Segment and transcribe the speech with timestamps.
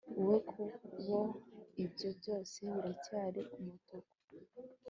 [0.19, 0.39] Wowe
[0.91, 1.19] kubo
[1.83, 4.13] ibyo byose biracyari umutuku